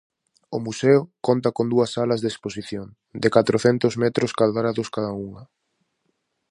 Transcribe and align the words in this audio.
O 0.55 0.57
museo 0.65 1.01
conta 1.27 1.49
con 1.57 1.65
dúas 1.73 1.89
salas 1.95 2.19
de 2.21 2.29
exposición, 2.33 2.87
de 3.21 3.29
catrocentos 3.35 3.93
metros 4.03 4.31
cadrados 4.39 4.91
cada 4.95 5.11
unha. 5.27 5.43